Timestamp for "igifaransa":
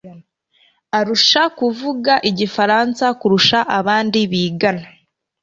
2.29-3.05